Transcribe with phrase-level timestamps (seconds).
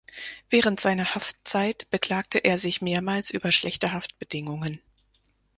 [0.49, 4.81] Während seiner Haftzeit beklagte er sich mehrmals über schlechte Haftbedingungen.